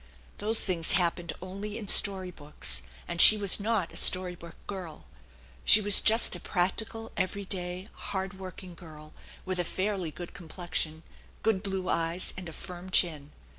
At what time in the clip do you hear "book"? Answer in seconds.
4.33-4.55